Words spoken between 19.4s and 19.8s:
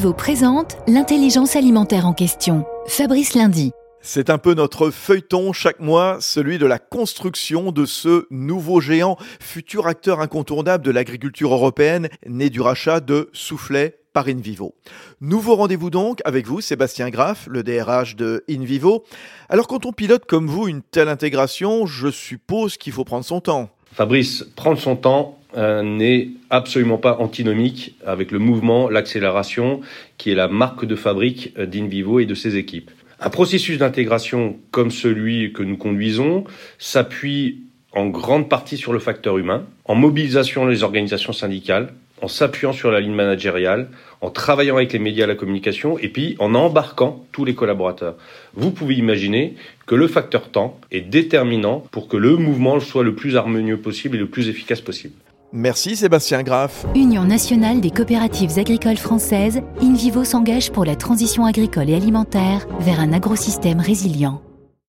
Alors